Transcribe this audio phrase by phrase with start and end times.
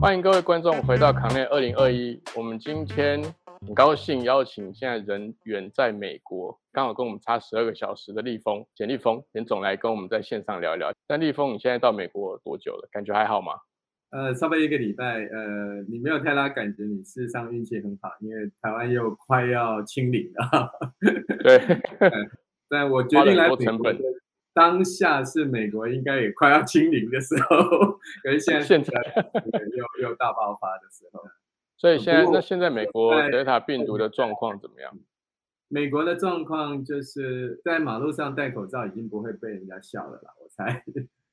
[0.00, 2.18] 欢迎各位观众回到康内二零二一。
[2.34, 3.22] 我们今天
[3.60, 10.92] 很高兴邀请现在人远在美国，刚好跟我们差十二个小时的立峰简立峰简总来跟我们在线上聊一聊。
[11.06, 12.88] 但立峰，你现在到美国多久了？
[12.90, 13.52] 感觉还好吗？
[14.10, 15.24] 呃，差不多一个礼拜。
[15.26, 20.70] 呃，你没有太大感觉，你事实上运气很好，因为台湾又快要清零了。
[21.44, 21.60] 对，
[22.68, 23.98] 但我决定来成本。
[24.54, 28.92] 当下是美国应该也快要清零的时候，可是现在现在
[29.76, 31.22] 又又大爆发的时候。
[31.76, 34.98] 所以现在那现在美国德尔塔病毒的状况怎么样？
[35.68, 40.82] 美国的状况就是在马路上戴口罩已经不会被人家笑了啦，我猜。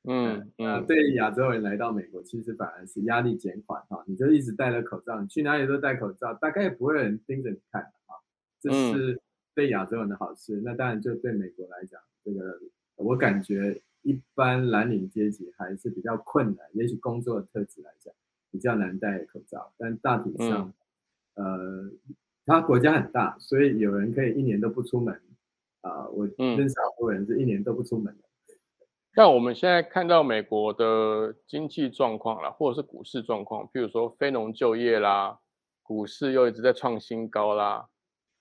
[0.07, 0.85] 嗯嗯。
[0.85, 8.15] 对亚洲人来到美国，其实反而是压力减缓哈，你就一直戴着口罩，你去哪里都戴口罩，大概也不会有人盯着你看啊。
[8.61, 9.19] 这是
[9.53, 10.61] 对亚洲人的好事。
[10.63, 12.59] 那当然就对美国来讲，这个。
[12.97, 18.13] 我感觉一般蓝领阶级还是比较困难，也许工作特质来讲
[18.49, 20.71] 比较难戴口罩，但大体上，
[21.33, 21.91] 呃，
[22.45, 25.19] 它国家很大，所以有人可以一年都不出门，
[25.81, 28.23] 啊，我认识好多人是一年都不出门的。
[29.15, 35.39] 但我们现在看到美国的经济状况啦，或者是股市状况，譬如说非农就业啦，
[35.81, 37.87] 股市又一直在创新高啦，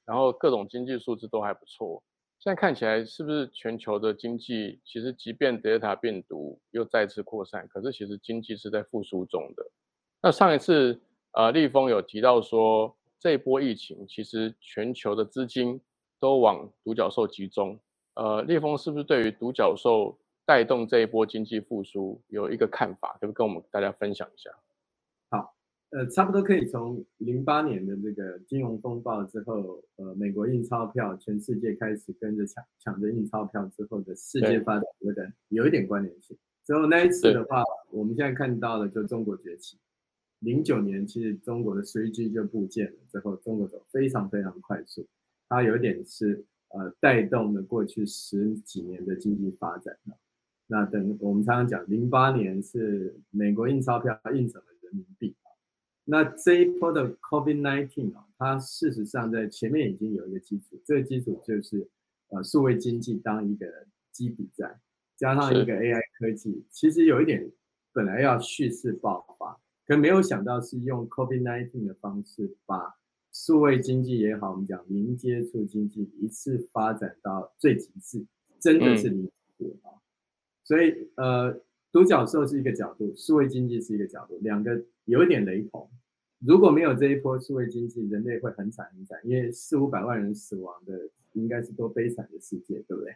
[0.05, 2.03] 然后各种经济数字都还不错。
[2.41, 9.65] 现在看起来是不是全球的经济，其实即便德尔塔病毒又再次扩散，可是其实经济是在复苏中的。
[10.21, 11.01] 那上一次
[11.33, 15.81] 呃，立峰有提到说，这一波疫情其实全球的资金
[16.19, 17.79] 都往独角兽集中。
[18.15, 24.51] 呃，立峰是不是对于独角兽带动这一波经济复苏有一个看法，可不可以跟我们大家分享一下？
[25.31, 25.55] 好
[25.91, 36.37] 呃，差不多可以从零八年的这个金融风暴之后，呃，美国印钞票，全世界开始跟着抢抢着印钞票之后的世界发展有点有一点关联性。
[36.65, 39.79] 之后那一次的话，我们现在看到的就中国崛起。
[40.41, 45.07] 零九年其实中国的 3G 就部件了，之后中国走非常非常快速，
[45.49, 49.97] 它有点是呃带动了过去十几年的经济发展。
[50.67, 55.37] 那等我们常常讲，零八年是美国印钞票印成了人民币。
[56.05, 61.89] 那这一波的 COVID-19 啊，它事实上在前面已经有一个基础，这个基础就是
[62.29, 63.67] 呃数位经济当一个
[64.13, 64.79] 基底在，
[65.17, 67.51] 加上一个 AI 科技，其实有一点
[67.93, 72.97] 本来要蓄势爆发，可没有想到是用 COVID-19 的方式把
[73.33, 78.27] 数位经济也好，我们讲零接触经济一次发展到最极致，
[78.61, 80.04] 真的是零接触啊，
[80.65, 81.61] 所以呃。
[81.95, 85.89] 独角兽是一个角度，数位经济是一个角度，两个有一点雷同。
[86.45, 93.15] 如果没有这一波数位经济，人类会很惨很惨，因为四五百万人死亡的应该是多悲惨的世界，对不对？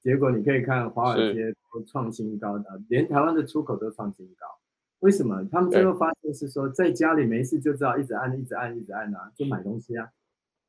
[0.00, 4.46] 结果你可以看华尔街都创新高的，连台湾的出口都创新高。
[5.00, 5.46] 为什么？
[5.52, 10.08] 他们最后发现是说，在家里没事就知道一直按、一直按、一直按啊，就买东西啊。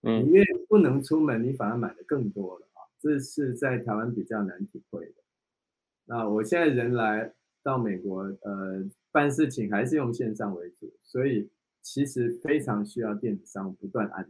[0.02, 2.84] 嗯，因为不能出门，你反而买的更多了啊。
[3.00, 5.14] 这是在台湾比较难体会的。
[6.06, 7.34] 那我现在人来。
[7.66, 11.50] 到美国，呃，办事情还是用线上为主，所以
[11.82, 14.24] 其实非常需要电子商务不断按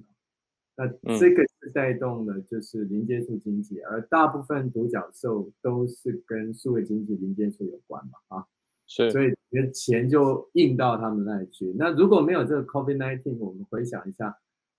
[0.78, 0.88] 那
[1.20, 8.46] 这个是带动的，就是零接触经济，而大部分独角兽都是跟数位经济零接触有关嘛，啊，
[8.88, 11.74] 是，所以你的钱就印到他们那里去。
[11.78, 14.38] 那如果没有这个 COVID-19，我们回想一下，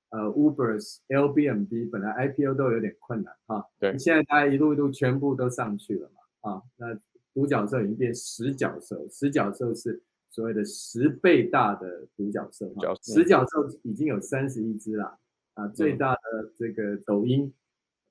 [0.09, 6.16] 呃，Uber、Airbnb 本来 IPO 都有点困难，哈，对，现在大家一路一路全部都上去了嘛，
[6.49, 6.99] 啊，那。
[7.37, 15.19] 独角兽已经变十角兽，十角兽是所谓的十倍大的独角兽，十角兽已经有三十一只了
[15.53, 15.69] 啊！
[15.69, 17.53] 最大的这个抖音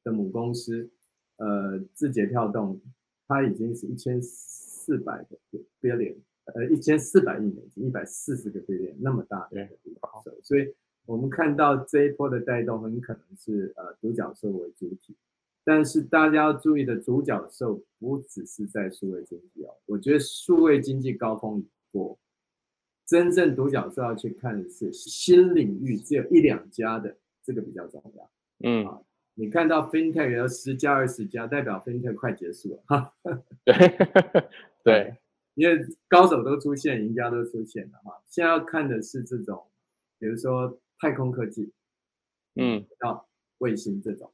[0.04, 0.88] 的母公司，
[1.38, 2.80] 呃，字节跳动，
[3.28, 5.36] 它已经是一千四百个
[5.82, 6.18] billion，
[6.54, 10.72] 呃，一千四百亿美金，一百四十个 billion，那么大的独角兽，所以
[11.08, 15.16] 我们看到这一波的带动很可能是呃独角兽为主体。
[15.68, 19.76] 但是大家要注意的，独角兽不只是在数位经济哦。
[19.88, 22.20] 我觉得数位经济高峰已过，
[23.04, 28.30] 真正独角兽要去看的是新领域，只有一两家的，这个比较重要。
[28.60, 29.02] 嗯，啊，
[29.34, 33.14] 你看到 FinTech 有十家二十家，代表 FinTech 快结束了哈。
[33.66, 33.74] 对
[34.86, 35.18] 对，
[35.56, 38.22] 因为高手都出现，赢家都出现了哈。
[38.28, 39.66] 现在要看的是这种，
[40.20, 41.74] 比如说太空科技，
[42.54, 44.32] 嗯，到卫星这种。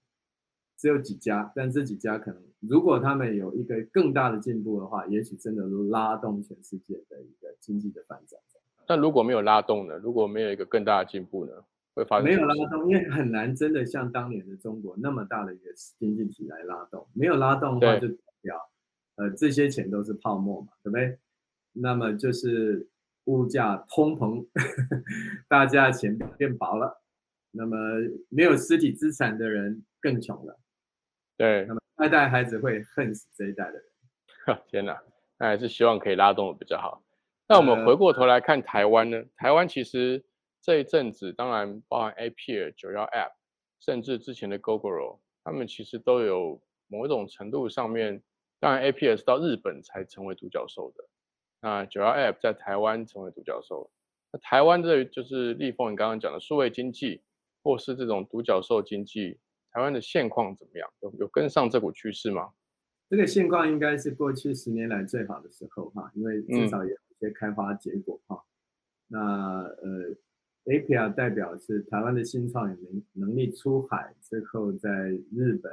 [0.81, 8.39] 只有几家，但这几家可能，如果他们有一个更大的进步的话，也许真的能拉动全世界的一个经济的发展。
[8.87, 9.95] 但如果没有拉动呢？
[9.99, 11.51] 如果没有一个更大的进步呢？
[11.93, 15.65] 会发生没有拉动，因为很难真的像当年的中国那么大的一个
[15.99, 18.55] 经济体来拉动，没有拉动的话，就对代表
[19.17, 21.19] 呃这些钱都是泡沫嘛，对不对？
[21.73, 22.87] 那么就是
[23.25, 24.47] 物价通膨，
[25.47, 27.01] 大家的钱变薄了，
[27.51, 27.77] 那么
[28.29, 30.57] 没有实体资产的人更穷了，
[31.41, 34.61] 对那，么下一代孩子会恨死这一代的人。
[34.67, 35.01] 天哪，
[35.39, 37.03] 那还是希望可以拉动的比较好。
[37.47, 39.23] 那我们呃回过头来看台湾呢？
[39.35, 40.23] 台湾其实
[40.61, 43.31] 这一阵子，当然包含 Appear、九幺 App，
[43.79, 48.21] 甚至之前的 Gogoro，他们其实都有某一种程度上面，
[48.59, 51.03] 当然 Appear 是到日本才成为独角兽的，
[51.59, 53.89] 那九幺 App 在台湾成为独角兽。
[54.31, 57.23] 那台湾这就是立峰你刚刚讲的数位经济，
[57.63, 59.39] 或是这种独角兽经济，
[59.71, 60.89] 台湾的现况怎么样？
[61.01, 62.49] 有有跟上这股趋势吗？
[63.09, 68.41] 这个现况应该是过去十年来最好的时候哈，因为嗯至少有一些开花结果哈。
[69.07, 69.19] 那
[69.63, 70.15] 呃
[70.65, 75.71] ，APR 代表是台湾的新创有能能力出海之后，在日本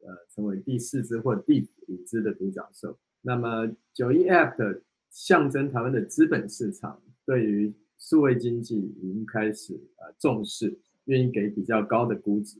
[0.00, 2.98] 呃成为第四只或第五只的独角兽。
[3.20, 12.58] 那么九一 App 的象征台湾的资本市场对于数位经济已经开始呃重视，愿意给比较高的估值，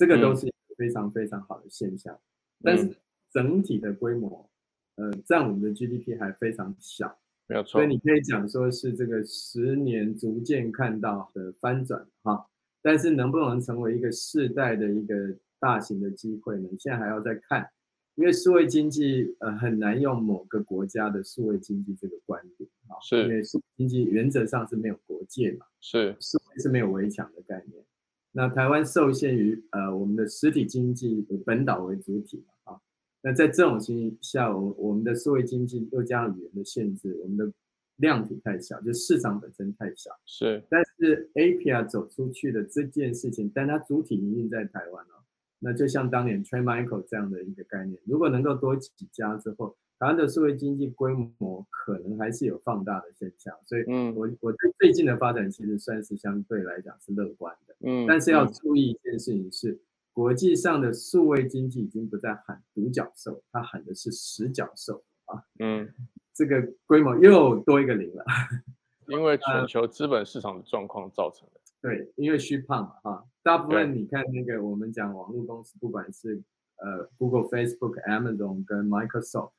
[0.00, 2.18] 这个都嗯是非常非常好的现象。
[2.62, 2.94] 但是嗯
[3.30, 4.48] 整体的规模，
[4.96, 12.46] 呃，占我们的 GDP 还非常小，没有错所以，你可以讲说是这个十年逐渐看到的翻转哈。
[12.80, 16.68] 但是能不能成为一个世代的一个大型的机会呢？
[16.78, 17.70] 现在还要再看，
[18.14, 25.66] 因为数位经济呃很难用某个国家的数位经济这个观点啊，是因为数位经济原则上是没有国界嘛。
[25.82, 27.84] 是数位是没有围墙的概念。
[28.32, 32.80] 那台湾受限于呃我们的实体经济以本岛为主体嘛啊，
[33.22, 37.52] 那在这种情形下，我我们的社会经济又加上语言的限制，我们的
[37.96, 40.10] 量体太小，就市场本身太小。
[40.24, 45.19] 是，但是 APR 走出去的这件事情，但它主体营运在台湾哦，
[45.60, 54.14] 那就像当年 Trade Michael 这样的一个概念，如果能够多几家之后，台湾的数位经济规模可能还是有放大的现象，所以嗯。
[54.16, 58.52] 我我对最近的发展其实算是相对来讲是乐观的，嗯，但是要嗯。
[58.54, 59.78] 注意一件事情是，
[60.14, 65.86] 国际上的数位经济已经不再喊独角兽，它喊的是十角兽啊，嗯，
[66.32, 68.24] 这个规模又多一个零了。
[69.08, 76.42] 因为全球资本市场的状况造成的，对，因为虚胖嘛，哈，大部分你看那个我们讲网络公司，不管是
[76.76, 79.52] 呃 Google、Facebook、Amazon 跟 Microsoft，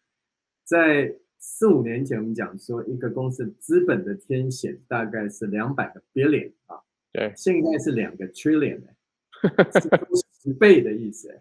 [0.64, 6.80] 在四五年前我们讲说一个公司资本的天险大概是两百个 billion 啊，
[7.12, 8.82] 对，现在是两个 trillion，
[9.42, 9.90] 哎、是
[10.44, 11.40] 十倍的意思哎。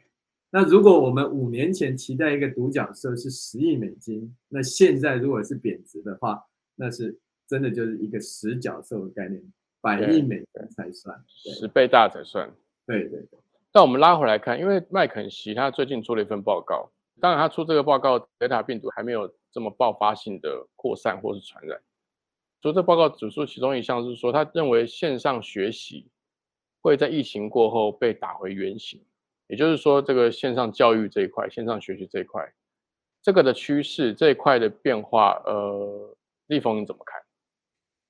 [0.52, 6.42] 那如果我们五年前期待一个独角兽是十亿美金，那现在如果是贬值的话，
[6.74, 7.16] 那是
[7.46, 9.40] 真的就是一个十角兽的概念，
[9.80, 11.24] 百亿美元才算。
[11.28, 12.50] 十倍大才算。
[12.86, 13.38] 对对对，
[13.72, 16.90] 但我们拉回来看，因为麦肯锡他最近做了一份报告，
[17.20, 21.80] 当然他出这个报告，Delta 病毒还没有这么爆发性的扩散或是传染。
[22.62, 26.06] 所以这报告指出，其中一项是说，他认为线上学习
[26.82, 29.02] 会在疫情过后被打回原形，
[29.46, 32.52] 也就是说，这个线上教育这一块、线上学习这一块，
[33.22, 36.16] 这个的趋势这一块的变化，呃，
[36.48, 37.19] 立峰你怎么看？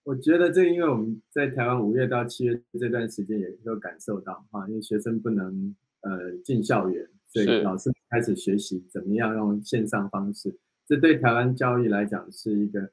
[0.03, 10.57] 我觉得这因为我们在台湾五月到七月这段时间也都感受到哈，因为学生不能呃进校园，所以老师开始学习怎么样用线上方式。
[10.87, 12.91] 这对台湾教育来讲是一个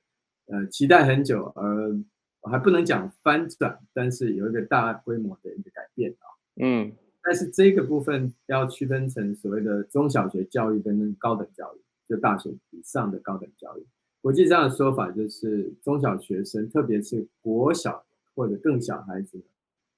[0.47, 1.97] 呃期待很久，而
[2.41, 6.27] 我还不能讲翻转，但是有一个大规模的一个改变啊。
[6.61, 6.91] 嗯，
[7.23, 13.85] 但是这个部分要区分成所谓的中小学教育跟高等教育，就大学以上的高等教育。
[14.21, 18.05] 国际上的说法就是，中小学生，特别是国小
[18.35, 19.41] 或者更小孩子，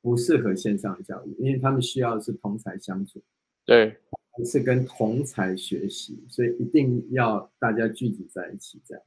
[0.01, 3.21] 不适合线上教育，因为他们需要的是同才相处，
[3.65, 3.97] 对，
[4.45, 9.03] 是跟同才学习，所以一定要大家聚集在一起这样。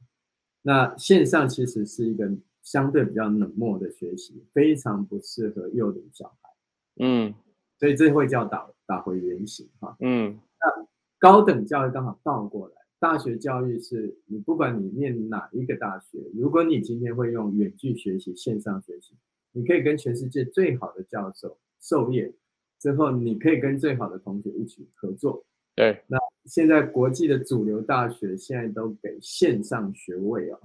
[0.61, 2.29] 那线上其实是一个
[2.61, 6.49] 相对比较冷漠的学习，非常不适合幼龄小孩，
[6.97, 7.33] 嗯
[7.79, 9.95] 所以这会叫打打回原形哈。
[9.99, 10.87] 嗯那
[11.19, 19.13] 高等教育刚好倒过来，大学教育是你不管你念哪一个大学，如果你今天会用远距学习、线上学习，
[19.51, 22.33] 你可以跟全世界最好的教授授业，
[22.79, 25.43] 之后你可以跟最好的同学一起合作。
[25.75, 30.57] 对，那现在国际的主流大学现在都给线上学位哦，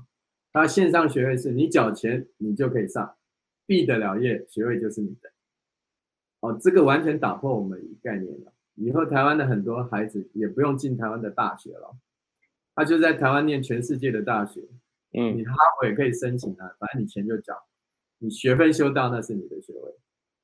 [0.52, 3.16] 它线上学位是你缴钱你就可以上，
[3.66, 5.28] 毕得了业，学位就是你的。
[6.38, 8.52] 哦，这个完全打破我们一概念了。
[8.76, 11.96] 以后台湾的很多孩子也不用进台湾的大学了，
[12.78, 14.60] 他就在台湾念全世界的大学，
[15.12, 17.52] 嗯你哈佛也可以申请啊，反正你钱就缴，
[18.18, 19.94] 你学分修到那是你的学位。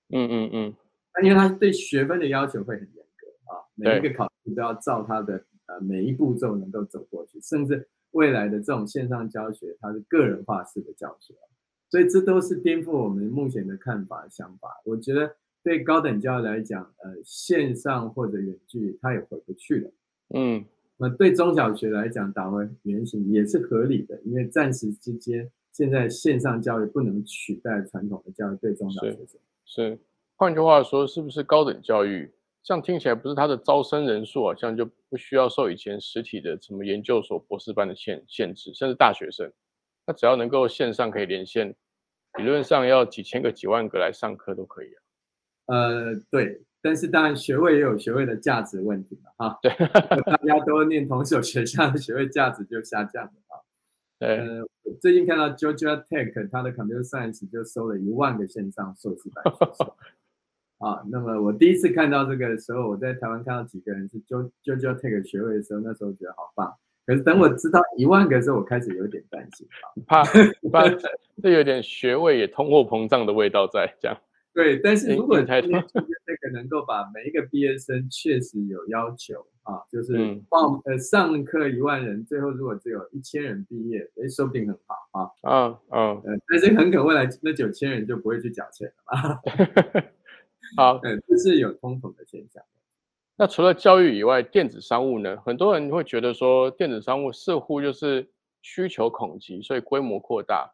[0.08, 0.74] 嗯嗯嗯，
[1.14, 11.34] 那因为他对学分的要求会很严格啊，每一对个考试都要照他的呃每一步骤能够走过去，甚至未来的这种线上教学，它是个人化式的教学，
[11.88, 14.68] 所以这都是颠覆我们目前的看法想法。
[14.84, 19.90] 我觉得对高等教育来讲，呃，线上或者远距它也回不去了。
[20.34, 20.64] 嗯，
[20.96, 29.40] 那对中小学来讲，打回原形也是合理的，因为暂时之间，现在线上教育不能取代传统的教育对中小学生。
[29.64, 29.98] 是。
[30.36, 32.28] 换句话说，是不是高等教育
[32.64, 39.52] 像听起来，不是它的招生人数好像就不需要受以前实体的什么研究所、博士班的限限制，甚至大学生，
[40.04, 41.72] 那只要能够线上可以连线，
[42.38, 44.98] 理论上要几千个、几万个来上课都可以啊。
[45.66, 49.72] 呃，对，但是当然学位也有学位的价值问题嘛，哈，对，
[50.28, 53.56] 大家都念同一所学校的学位价值就下降了啊。
[54.18, 54.68] 对，呃，
[55.00, 59.90] 最近看到 Georgia Tech 它的 Computer Science 就收了一万个线上硕士班学生。
[60.76, 66.70] 啊，那么我第一次看到这个时候，我在台湾看到几个人是 Jo Georgia Tech 学位的时候，那时候觉得好棒。
[67.06, 69.66] 可是等我知道一万个的时候，我开始有点担心
[70.06, 70.22] 啊。
[70.22, 70.24] 怕
[70.70, 70.98] 怕
[71.42, 74.18] 这有点学位也通货膨胀的味道在这样。
[74.54, 85.30] 对，但是如果太今天 Georgia Tech 能够把每一个毕业生确实有要求啊，就是嗯报呃上课一万人，最后如果只有一千人毕业，哎，说不定很好啊。
[85.42, 89.40] 嗯嗯，呃，但是很可未来那九千人就不会去缴钱了嘛。
[90.78, 91.00] 好。
[91.02, 92.62] 嗯，这是有通膨的现象。
[93.36, 95.36] 那除了教育以外，电子商务呢？
[95.44, 98.30] 很多人会觉得说，电子商务似乎就是
[98.62, 100.72] 需求恐急，所以规模扩大。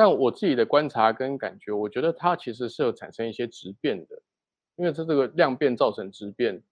[0.00, 4.22] 但我自己的观察跟感觉，我觉得它其实是有产生一些质变的，
[4.76, 6.62] 因为它这个量变造成质变，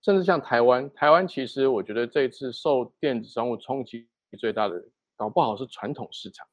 [0.00, 4.82] 甚至像台湾，台湾其实我觉得这一次受电子商务冲击最大的，
[5.18, 6.46] 搞不好是传统市场。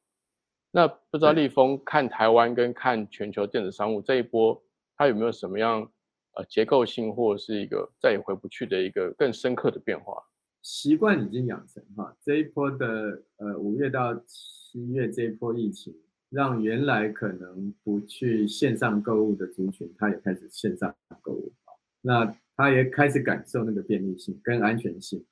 [0.71, 4.61] 那不知道对立峰看台湾跟看全球电子商务这一波，
[4.97, 5.89] 它有没有什么样
[6.33, 10.21] 呃结构性或者是一个再也回不去的一个更深刻的变化？
[10.61, 15.95] 习惯已经养成哈，这一波的呃五月到七月这一波疫情，
[16.29, 25.23] 让原来可能不去线上购物的族群，他也开始线上购物啊，那他也开始感受那个便利性跟安全性。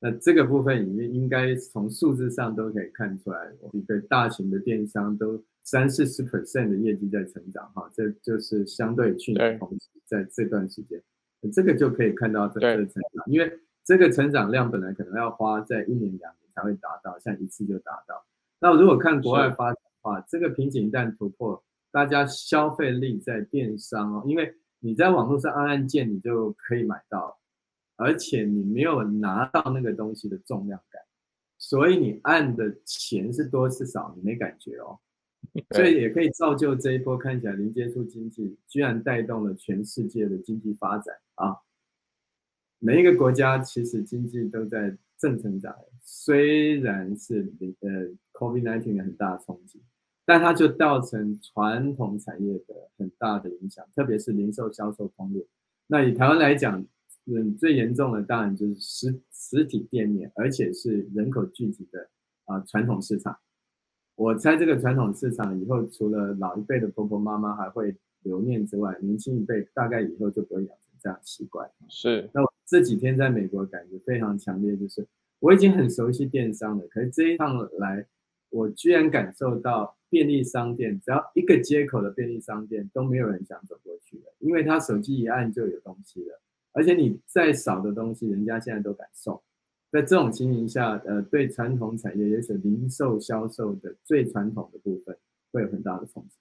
[0.00, 11.02] 那这个部分里面应该从数字上都可以看出来，一个大型的电商都三四十 percent 的业绩在成长哈，这就是相对去年同期在这段时间，
[11.52, 12.76] 这个就可以看到这对。
[12.76, 18.24] 这个成长，因为这个成长量本来可能要花在一年两年才会达到，像一次就达到。
[18.60, 27.38] 那如果看国外发展的话，这个瓶颈一旦突破，大家消费力在电商哦，因为你在网络上按按键，你就可以买到，
[27.96, 31.02] 而且你没有拿到那个东西的重量感，
[31.58, 34.98] 所以你按的钱是多是少，你没感觉哦。
[35.70, 41.56] 所以也可以造就这一波看起来零接触经济，居然带动了全世界的经济发展啊！
[42.80, 47.88] 每一个国家其实经济都在正成长，虽然是零呃
[48.32, 49.82] COVID-19 的很大的冲击，
[50.28, 55.46] 但它就造成传统产业的很大的影响，特别是零售销售通路。
[55.86, 56.84] 那以台湾来讲，
[57.24, 62.10] 嗯，最严重的当然就是实实体店面，而且是人口聚集的
[62.44, 63.38] 啊传统市场。
[64.16, 71.70] 我猜这个传统市场以后，除了老一辈的婆婆妈妈还会留念之外，年轻一辈大概以后就不会养成这样的习惯。
[71.88, 75.06] 是那我这几天在美国感觉非常强烈，就是
[75.40, 78.04] 我已经很熟悉电商了，可是这一趟来，
[78.50, 86.40] 我居然感受到便利商店只要一个接口的便利商店都没有人想走过去了，因为他手机一按就有东西了，
[86.72, 89.42] 而且你再少的东西，人家现在都敢送。
[89.90, 95.16] 在这种情形下，呃，对传统产业，也是零售销售的最传统的部分，
[95.50, 96.36] 会有很大的冲击。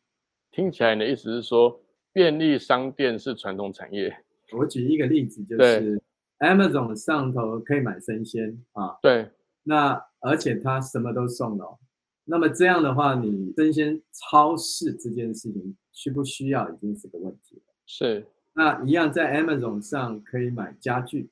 [0.52, 1.80] 听起来你的意思是说，
[2.12, 4.14] 便利商店是传统产业？
[4.58, 6.02] 我举一个例子，就是
[6.40, 9.30] Amazon 上头可以买生鲜啊，对，
[9.64, 11.80] 那而且它什么都送了哦，
[12.30, 17.74] 那么这样的话，你生鲜超市这件事情需不需要，已经是个问题了。
[17.86, 21.30] 是那一样在 Amazon 上可以买家具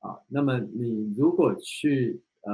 [0.00, 2.52] 啊，那么你如果去呃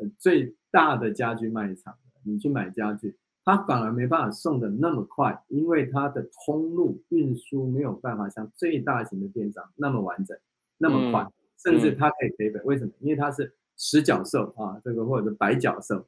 [0.00, 10.36] 呃最大的家具卖场，你去买家具，它反而没办法送的那么快，因为它的通路运输没有办法像最大型的电商那么完整、
[10.76, 11.32] 那么快，嗯
[11.64, 12.62] 甚至它可以赔本。
[12.64, 12.92] 为什么？
[13.00, 16.06] 因为它是十角兽啊，这个或者是白角兽，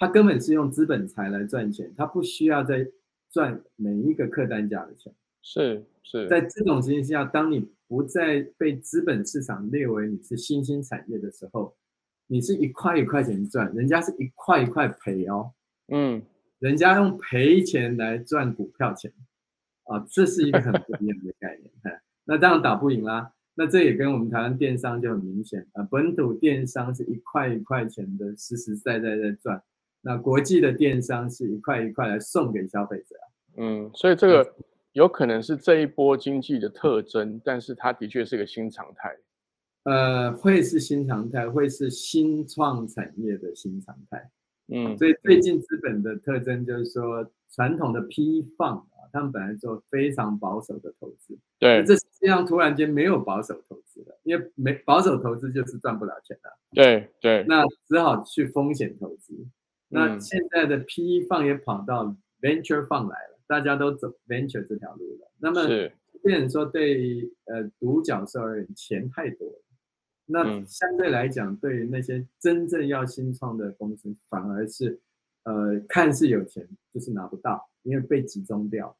[0.00, 2.88] 它根本是用资本财来赚钱，他不需要再
[3.30, 5.12] 赚每一个客单价的钱。
[5.42, 11.76] 是是，在这种情形下，当你不再被资本市场列为你是新兴产业的时候，
[12.28, 15.52] 你是一块一块钱赚，人家是一块一块赔哦，
[15.88, 16.22] 嗯
[16.60, 19.12] 人家用赔钱来赚股票钱
[19.84, 21.70] 啊，这是一个很不一样的概念。
[22.24, 23.32] 那当然打不赢啦。
[23.54, 29.62] 那这也跟我们台湾电商就很明显啊，本土电商是一块一块钱的实实在在在赚，
[30.02, 33.16] 那国际的电商是一块一块来送给消费者。
[33.56, 34.54] 嗯，所以这个
[34.92, 39.16] 有可能是这一波经济的特征，但是它的确是个新常态。
[39.84, 44.30] 呃，会是新常态，会是新创产业的新常态。
[44.68, 56.50] 嗯，所以最近资本的特征就是说，传统的批放啊，他们本来做非常保守的投资，对，这实际上突然间没有保守投资了，因为没保守投资就是赚不了钱的。
[56.72, 59.34] 对对，那只好去风险投资。
[59.92, 65.30] 那现在的 PE 放也跑到 venture 放来了，大家都走 venture 这条路了。
[65.38, 65.66] 那么，
[66.22, 69.62] 变成说对呃独角兽而言，钱太多了。
[70.26, 75.00] 那相对来讲，对于那些真正要新创的公司，反而是，
[75.42, 78.96] 呃，看似有钱，就是拿不到，因为被集中掉。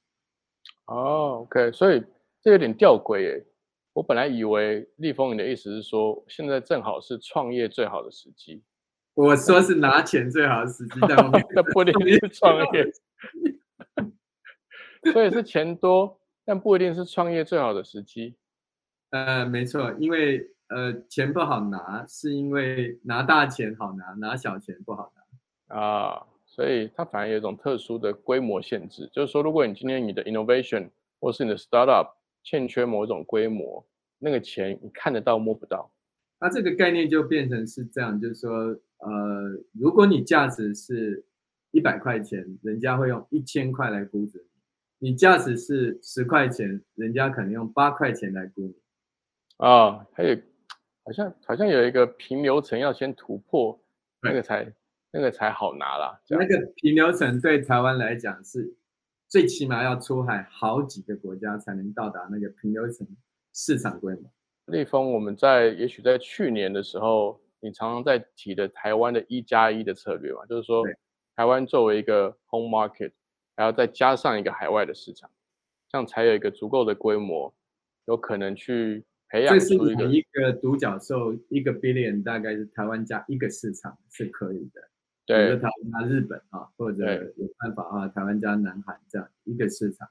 [0.86, 2.02] 哦，OK，所以
[2.42, 3.46] 这有点吊诡耶。
[3.92, 8.62] 我本来以为立峰，你的意思是说，现在正好是创业最好的时机。
[9.14, 12.92] 我说是拿钱最好的时机，但不一定是创业。
[15.12, 18.34] 所以是钱多，但不一定是创业最好的时机。
[19.10, 20.50] 呃，没错，因为。
[20.72, 25.12] 呃，钱不好拿，是因为拿大钱好拿，拿小钱不好
[25.66, 30.88] 拿啊，所以它反而有一种特殊的规模限制，就是说，如果你今天你的 innovation
[31.18, 32.12] 或是你的 startup
[32.44, 33.84] 欠缺某种规模，
[34.20, 35.90] 那个钱你看得到摸不到，
[36.38, 41.24] 那这个概念就变成是这样，就是说，呃，如果你价值是
[41.70, 44.46] 一百块钱，人家会用一千块来估值
[44.98, 48.74] 你；你价值是十块钱，人家可能用八块钱来估你。
[49.56, 50.36] 啊，还有。
[51.02, 53.76] 好像好像有一个平流层要先突破，
[54.22, 54.70] 那个才
[55.10, 56.20] 那个才好拿啦。
[56.28, 58.76] 那个平流层对台湾来讲是，
[59.26, 63.08] 最起码要出海好几个国家才能到达那个平流层
[63.54, 64.30] 市场规模。
[64.66, 70.84] 立峰，我们在也许在去年的时候，你常常在提的台湾的一加一的策略嘛，就是说
[71.36, 73.12] 台湾作为一个 home market，
[73.56, 75.30] 还要再加上一个海外的市场，
[75.88, 77.54] 这样才有一个足够的规模，
[78.06, 79.04] 有可能去。
[79.32, 84.82] 这是你一个独角兽，一个 billion 大概是台湾加一个市场是可以的。
[85.24, 90.08] 对，比如台湾加日本啊，或者有办法啊，台湾加南韩这样一个市场。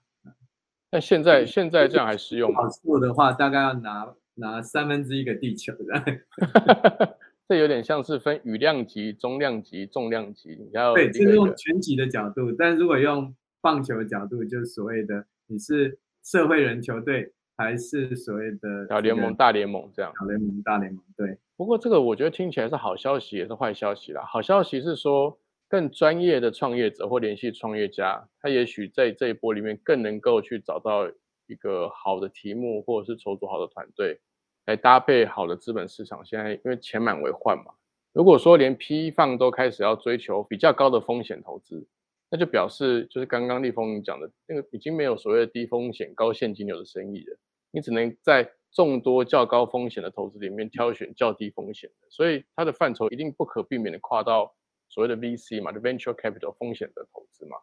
[0.89, 2.65] 那现在现在这样还适用吗？
[2.69, 6.01] 做的话，大概要拿拿三分之一个地球的。
[7.49, 12.51] 这有点像是分雨量级、中量级、重量级，你要对，就是用全级的角度。
[12.53, 17.33] 但如果用棒球的角度，就是所谓的你是社会人球队。
[17.61, 20.13] 还是所谓的小联盟、大联盟这样。
[20.17, 21.37] 小联盟、大联盟，对。
[21.57, 24.23] 不过这个我觉得听起来是好消息，也是坏消息啦。
[24.25, 31.05] 好消息是说，更专业的创业者或联系创业家，他也许在这一波里面更能够去找到
[31.47, 34.21] 一个好的题目，或者是筹组好的团队，
[34.65, 36.23] 来搭配好的资本市场。
[36.25, 37.73] 现在因为钱满为患嘛，
[38.13, 41.87] 如果说连 PE 放都开始要追求比较高的风险投资，
[42.29, 47.37] 那就表示就是刚刚立峰讲的那个已经没有所谓的低风险高现金流的生意了。
[47.71, 54.53] 你只能在众多较高风险的投资里面挑选较低风险的，所以它的范畴一定不可避免的跨到
[54.87, 57.57] 所谓的 VC 嘛，venture capital 风险的投资嘛。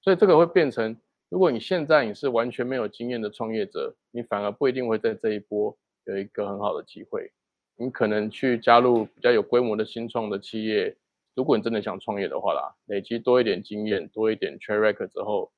[0.00, 0.96] 所以这个会变成，
[1.28, 7.30] 如果你现在你是完全没有经验的创业者，你反而不一定会在这一波有一个很好的机会。
[7.76, 10.96] 你可能去加入比较有规模的新创的企业，
[11.34, 15.50] 如果你真的想创业的话啦，累积多一点经验，多一点 track 之后。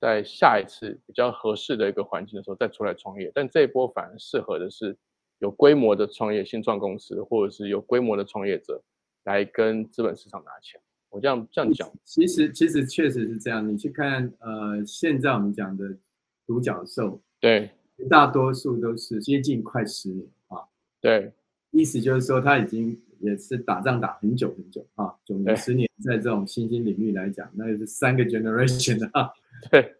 [0.00, 4.98] 在下一次比较合适的一个环境的时候再出来创业，但这一波反而适合的是
[5.38, 8.82] 有规模的创业新创公司，或者是有规模的创业者
[9.22, 10.80] 来跟资本市场拿钱。
[11.08, 13.64] 我这样这样讲，其实其实确实是这样。
[13.68, 15.96] 你去看呃，现在我们讲的
[16.48, 17.70] 独角兽，对，
[18.08, 20.58] 大多数都是接近快十年啊。
[21.00, 21.32] 对，
[21.70, 29.30] 意思就是说他已经也是打仗打很久很久啊，九年十年，在这种新兴领域来讲，那是三个 generation 啊。
[29.70, 29.94] 对，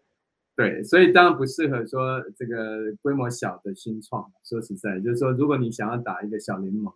[0.55, 4.29] 对，所以当然不适合说这个规模小的新创。
[4.43, 6.93] 说实在，就是说，如果你想要打一个小联盟，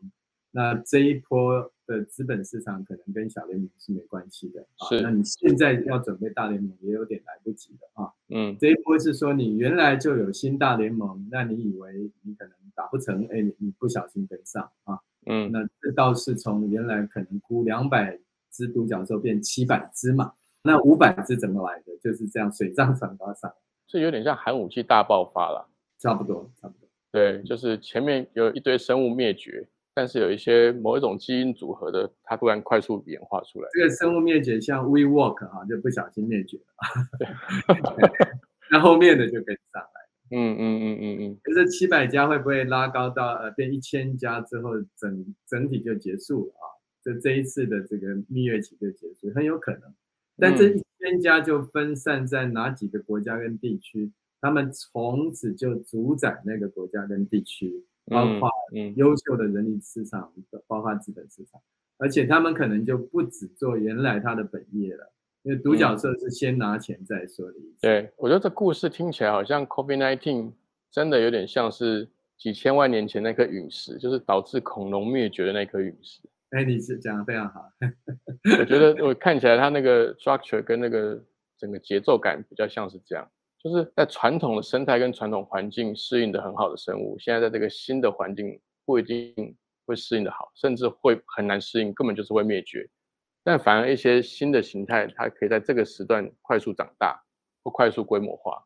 [0.52, 4.66] 那这一波的资本市场可能跟小联盟是没关系的。
[4.90, 8.12] 是，那你现在要准备大联盟也有点来不及了啊。
[8.30, 15.00] 嗯，这一波是说你原来就有新大联盟，那你以为你可能打不成，哎，你不小心跟上啊。
[15.26, 20.34] 嗯，那这倒是从原来可能估两百只独角兽变七百只嘛。
[20.64, 21.96] 那五百只怎么来的？
[22.02, 23.54] 就是这样水涨船高上，
[23.88, 26.90] 这有点像寒武纪大爆发了，差不多，差不多。
[27.10, 29.66] 对，就是前面有一堆生物灭绝，
[29.98, 33.68] 但是有一些某一种基因组合的，它突然快速演化出来。
[33.74, 36.64] 这个生物灭绝像 WeWork 啊，就不小心灭绝了。
[38.70, 40.38] 那后面的就跟上来。
[40.38, 41.38] 嗯嗯嗯嗯嗯。
[41.42, 46.78] 可是七百家会不会拉高到呃变一千家之后，整整体就结束了啊？
[47.04, 49.82] 这这一次的这个蜜月期就结束，很有可能。
[50.38, 54.12] 但这一千家就分散在哪几个国家跟地区？
[54.40, 58.50] 他们从此就主宰那个国家跟地区，包括
[58.96, 60.32] 优秀的人力市场，
[60.66, 61.62] 包括资本市场，
[61.98, 65.12] 而且他们可能就不只做原来他的本业了，
[65.44, 67.82] 因为独角兽是先拿钱再说的意思。
[67.82, 70.52] 对，我觉得这故事听起来好像 COVID-19
[70.92, 76.22] 真的有点像是几千万年前那颗陨石，就是导致恐龙灭绝的那颗陨石。
[76.52, 77.70] 哎，你是讲的非常好。
[78.60, 81.22] 我觉得我看起来它那个 structure 跟那个
[81.58, 83.30] 整个节奏感比较像是这样。
[83.60, 92.88] 就是在传统的生态跟传统环境适应的很好的生物，现在在这个新的环境不一定会适应的好，甚至会很难适应，根本就是会灭绝。
[93.44, 97.20] 但反而一些新的形态，它可以在这个时段快速长大
[97.64, 98.64] 或快速规模化。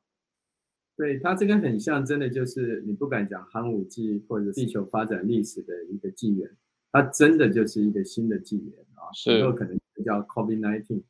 [0.98, 6.50] 对它这个很像，真的就是你不敢讲寒武纪或者地球发展历史的一个纪元，
[6.92, 11.02] 它真的就是一个新的纪元啊，是有可能叫 COVID-19。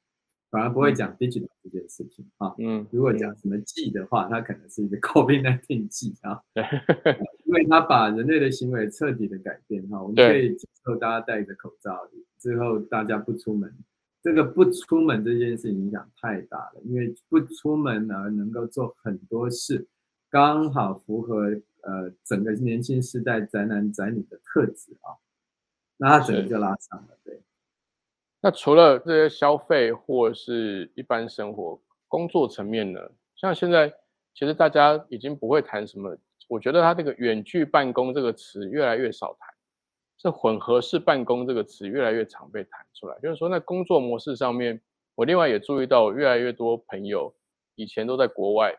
[0.52, 6.64] 反而不会讲 digital 这件事情啊，嗯，如果讲什么 G 的话，它可能是一个 COVID-19 G 啊，对，
[7.46, 11.98] 因为它把人类的行为彻底的改变哈，我们可以接受大家戴着口罩，
[12.38, 13.74] 之后大家不出门，
[14.22, 19.88] 这个不出门这件事影响太大了，因为不出门而能够做很多事，
[20.30, 21.46] 刚好符合
[21.84, 25.16] 呃整个年轻时代宅男宅女的特质啊，
[25.96, 27.42] 那它整个就拉长了，对。
[28.44, 33.00] 那除了这些消费或者是一般生活、工作层面呢？
[33.36, 33.88] 像现在
[34.34, 39.54] 其实大家已经不会谈什么，我觉得它这个远距办公这个词越来越少谈，
[40.18, 43.16] 这混合式办公这个词越来越常被谈出来。
[43.20, 44.82] 就是说，在工作模式上面，
[45.14, 47.32] 我另外也注意到越来越多朋友
[47.76, 48.76] 以前都在国外，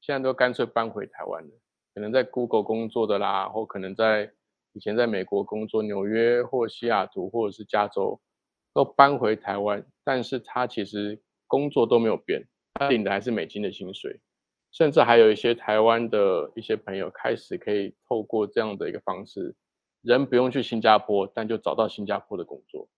[0.00, 1.50] 现在都干脆搬回台湾了，
[1.94, 4.32] 可能在 Google 工作的啦，或可能在
[4.72, 8.20] 以前在美国工作，纽约或西雅图或者是加州。
[8.78, 14.20] 都搬回台湾，但是他其实工作都没有变，他领的还是美金的薪水，
[14.70, 19.52] 甚至还有一些台湾的一些朋友开始可以透过这样的一个方式，
[20.02, 22.88] 人不用去新加坡，但就找到新加坡的工作。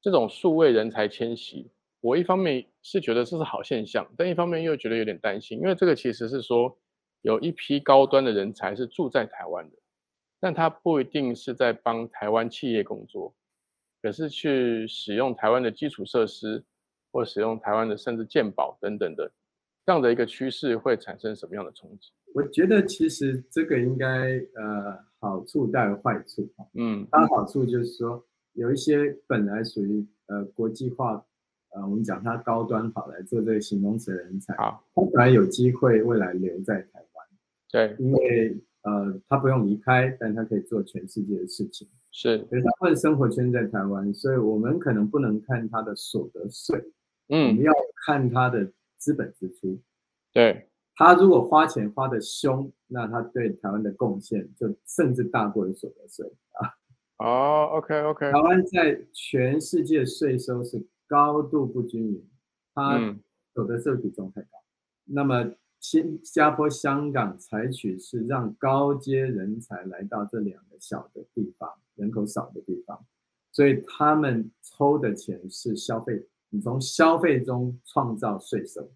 [0.00, 1.70] 这种数位人才迁徙，
[2.00, 6.74] 我一方面是觉得这是好现象，但一方面又觉得有点担心，因为这个其实是说
[7.20, 9.76] 有一批高端的人才是住在台湾的，
[10.40, 13.34] 但他不一定是在帮台湾企业工作。
[14.06, 16.62] 可是去使用台湾的基础设施，
[17.10, 19.28] 或使用台湾的甚至健保等等的
[19.84, 22.12] 这样的一个趋势，会产生什么样的冲击？
[22.32, 24.06] 我觉得其实这个应该
[24.54, 31.26] 呃好处大于坏处嗯，它好处就是说有一些本来属于呃国际化，
[31.70, 37.26] 呃我们讲它高端好来做这个形容词的人才，好，他本来有机会未来留在台湾，
[37.72, 41.88] 对，因为呃他不用离开，但他可以做全世界的事情。
[42.18, 46.82] 是，可是他们的生活圈在台湾，所以我们可能不能看他的所得税，
[47.28, 47.70] 嗯，我们要
[48.06, 49.78] 看他的资本支出。
[50.32, 56.72] 对，他如果花钱花的凶，那他对台湾的贡献就甚至大过于所得税啊。
[57.18, 58.32] 哦，OK OK。
[58.32, 62.26] 台湾在全世界税收是高度不均匀，
[62.74, 63.14] 它
[63.52, 64.48] 所得税比重太高。
[65.04, 71.70] 那么新加坡、香港采取是让高阶人才来到这两个小的地方。
[71.96, 73.06] 人口少的地方，
[73.52, 78.86] 所以他们抽的钱是消费，你从消费中创造税收。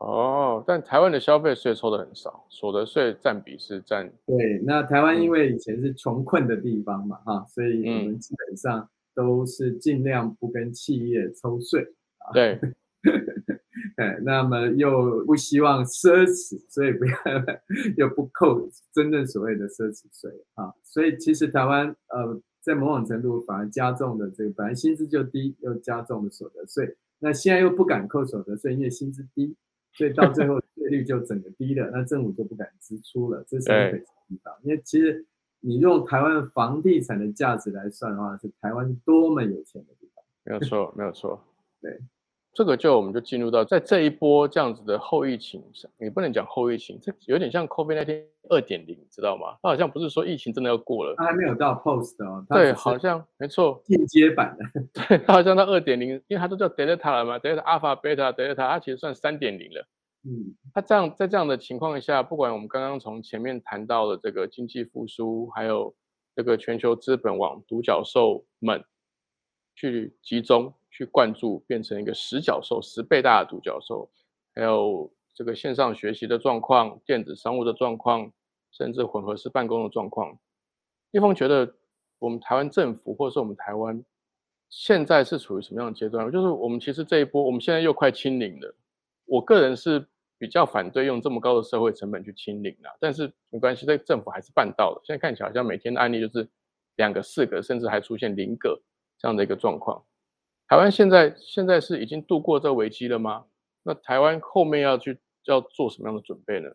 [0.00, 4.10] 哦，但台湾的消费税抽的很少，所得税占比是占。
[4.24, 11.86] 对，那台湾因为以前是穷困的地方嘛，哈，所以我们基本上都是尽量不跟企业抽税。
[12.32, 12.58] 对。
[13.96, 17.14] 哎，那么又不希望奢侈，所以不要
[17.96, 20.72] 又不扣真正所谓的奢侈税啊。
[20.82, 26.96] 所以其实台湾呃，在某种程度反而加重了这个本来薪资就低，又加重了所得税。
[27.18, 29.56] 那现在又不敢扣所得税，因为薪资低，
[29.94, 34.54] 所以到最后 税率就整个低了，那政府就不敢支出了，这是一个地方。
[34.62, 35.24] 因为其实
[35.60, 40.22] 你用台湾房地产的价值来算的话，是台湾多么有钱的地方。
[40.44, 41.42] 没有错，没有错，
[41.80, 41.98] 对。
[42.56, 49.58] 这个就我们就进入到在这一波这样子的后疫情上，你不能讲后疫情，这有点像 COVID 那天二点零，知道吗？
[49.62, 52.42] 它好像不是说疫情真的要过了，它还没有到 post 哦。
[52.48, 54.80] 对，好像没错，进阶版的。
[55.06, 59.86] 对，它好像到二点零，因为它都叫 Delta 了嘛，Delta、Alpha、Beta、Delta，它其实算三点零了。
[60.24, 65.94] 嗯，它这样在这样的情况下，不管我们刚刚从前面谈到的这个经济复苏，还有
[66.34, 68.82] 这个全球资本往独角兽们
[69.74, 70.72] 去集中。
[70.96, 74.08] 去灌注，变成一个十角兽、十倍大的独角兽，
[74.54, 78.32] 还有这个线上学习的状况、电子商务的状况，
[78.72, 80.38] 甚至混合式办公的状况。
[81.10, 81.70] 一峰觉得，
[82.18, 84.02] 我们台湾政府或者是我们台湾
[84.70, 86.30] 现在是处于什么样的阶段？
[86.32, 88.74] 就是我们其实这一波，我们现在又快清零了。
[89.26, 90.06] 我个人是
[90.38, 95.00] 比较反对用这么高的社会成本去清零了，但是没关系，这政府还是办到了。
[95.04, 96.48] 现在看起来好像每天的案例就是
[96.96, 98.80] 两个、四个，甚至还出现零个
[99.18, 100.02] 这样的一个状况。
[100.68, 103.44] 台湾现在现在是已经度过这危机了吗？
[103.84, 106.68] 那台湾后面要去要做什么样的准备呢？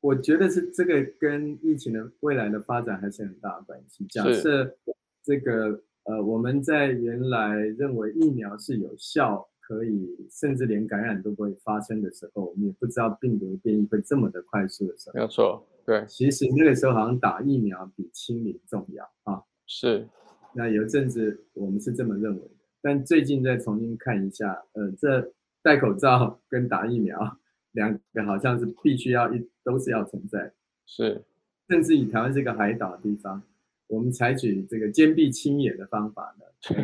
[0.00, 4.06] 我觉得是这个跟疫情的未来的发展还是很大的关系。
[4.06, 4.76] 假设
[5.22, 15.14] 这个呃，我们在原来认为疫苗是有效，可以甚至连感染都不会发生的时候，我们也不知道病毒变异会这么的快速的时候。
[15.14, 16.06] 没有错，对。
[16.06, 19.42] 其实那个时候好像打疫苗比清零重要啊。
[19.66, 20.08] 是。
[20.54, 22.50] 那有一阵子我们是这么认为的，
[22.88, 25.30] 但最近再重新看一下，呃，这。
[25.60, 27.36] 戴口罩跟打疫苗
[27.72, 30.52] 两个好像是必须要一都是要存在，
[30.86, 31.22] 是，
[31.68, 33.42] 甚至以台湾这个海岛的地方，
[33.88, 36.74] 我们采取这个坚壁清野的方法呢，可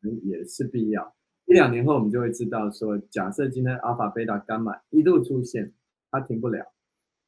[0.00, 1.12] 能也是必要。
[1.44, 5.72] 一两年后我们就会知道说，假设今天阿尔法、贝塔、伽马一度出现，
[6.10, 6.72] 它停不了，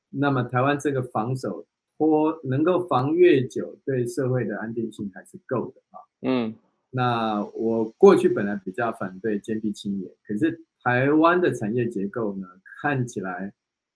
[0.08, 1.66] 那么台湾这个防守
[1.98, 5.98] 或能够防越久，对社会的安定性还是够的啊。
[6.22, 6.54] 嗯，
[6.92, 10.64] 那我过去本来比较反对坚壁清野，可是。
[10.84, 12.48] 台湾的产业结构呢，
[12.82, 13.52] 看起来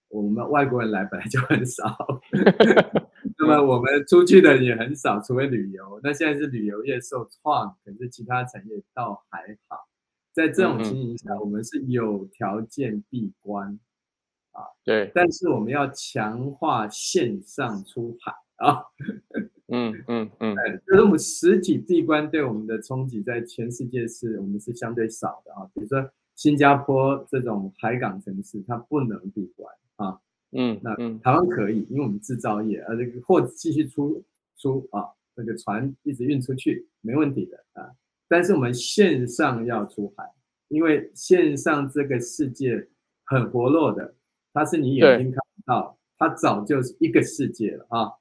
[0.06, 1.82] 我们外国人来本来就很少，
[3.36, 5.98] 那么我们出去的也很少，除非旅游。
[6.04, 9.88] 那现在是旅游业受创，可是其他产业倒还好。
[10.32, 13.80] 在这种情形下，我们是有条件闭关
[14.52, 15.10] 啊，对。
[15.12, 18.82] 但是我们要强化线上出海啊，
[19.68, 20.54] 嗯嗯嗯，
[20.86, 26.10] 就是我们实体地关对我们的冲击，在全世界是我们是相对少的啊，比如说。
[26.36, 30.20] 新加坡这种海港城市，它不能闭关啊。
[30.52, 34.22] 嗯，那台湾可以，因为我们制造业，呃，这个货继续出
[34.58, 37.90] 出啊，那个船一直运出去，没问题的啊。
[38.28, 40.30] 但是我们线上要出海，
[40.68, 42.86] 因为线上这个世界
[43.24, 44.14] 很活络的，
[44.52, 48.12] 它是你眼睛看不到，它早就是一个世界了啊。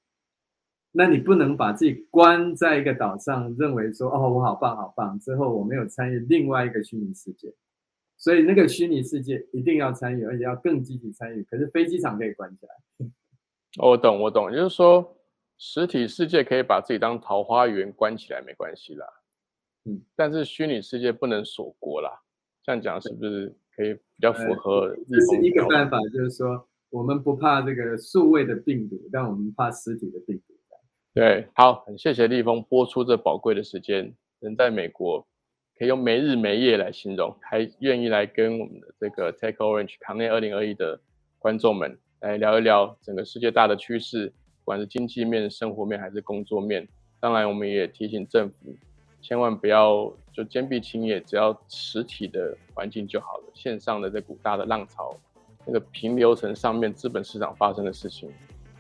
[0.98, 7.54] 那你不能把自己关在一个岛上，认为说哦，我好棒好棒，之后我没有参与另外一个虚拟世界。
[8.18, 11.44] 所以那个虚拟世界一定要参与，而且要更积极参与。
[11.44, 13.08] 可是飞机场可以关起来。
[13.84, 15.18] 我懂，我懂，就是说
[15.58, 19.06] 实体世界可以把自己当桃花源关起来，没关系啦。
[19.84, 22.10] 嗯，但是虚拟世界不能锁国啦。
[22.64, 24.96] 这样讲是不是可以比较符合？
[25.10, 30.45] 这是一个办法，就是说我们不怕这个数位的病毒，但我们怕实体的病毒。
[31.16, 35.26] 对，好，很谢谢立峰播出这宝贵的时间，人在美国。
[35.78, 41.00] 可以用没日没夜来形容，还愿意来跟我们的这个 Take Orange 康内二零二一的
[41.40, 46.86] 观众们来聊一聊整个世界大的趋势，不管是经济面、生活面还是工作面。
[47.22, 48.76] 当然，我们也提醒政府，
[49.22, 53.44] 千万不要就坚壁清野，只要实体的环境就好了。
[53.54, 55.16] 线上的这股大的浪潮，
[55.66, 58.30] 那个平流层上面资本市场发生的事情。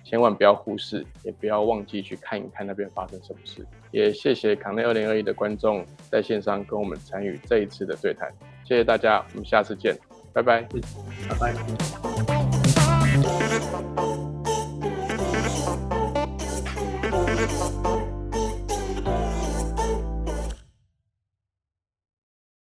[0.05, 3.65] 千万不要忽视，也不要忘记去看一看那边发生什么事。
[3.91, 8.31] 也谢谢康内二零二一的观众在线上跟我们参与这一次的对谈，
[8.63, 9.97] 谢谢大家，我们下次见，
[10.31, 10.61] 拜拜，
[11.27, 12.54] 拜拜。